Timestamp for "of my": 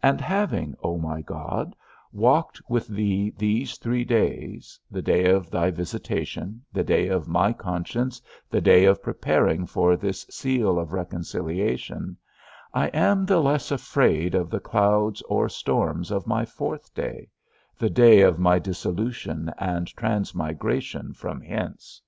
7.08-7.52, 16.12-16.44, 18.20-18.60